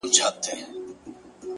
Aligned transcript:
چي 0.03 0.07
وايي’ 0.23 0.59